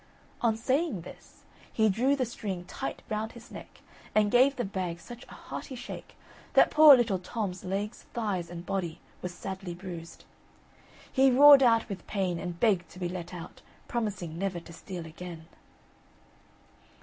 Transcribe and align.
On 0.41 0.57
saying 0.57 1.01
this, 1.01 1.43
he 1.71 1.87
drew 1.87 2.15
the 2.15 2.25
string 2.25 2.65
tight 2.65 3.03
round 3.07 3.33
his 3.33 3.51
neck, 3.51 3.81
and 4.15 4.31
gave 4.31 4.55
the 4.55 4.65
bag 4.65 4.99
such 4.99 5.25
a 5.25 5.35
hearty 5.35 5.75
shake, 5.75 6.15
that 6.53 6.71
poor 6.71 6.97
little 6.97 7.19
Tom's 7.19 7.63
legs, 7.63 8.07
thighs, 8.15 8.49
and 8.49 8.65
body 8.65 8.99
were 9.21 9.29
sadly 9.29 9.75
bruised. 9.75 10.23
He 11.13 11.29
roared 11.29 11.61
out 11.61 11.87
with 11.87 12.07
pain, 12.07 12.39
and 12.39 12.59
begged 12.59 12.89
to 12.89 12.97
be 12.99 13.09
let 13.09 13.31
out, 13.31 13.61
promising 13.87 14.39
never 14.39 14.59
to 14.61 14.73
steal 14.73 15.05
again. 15.05 15.45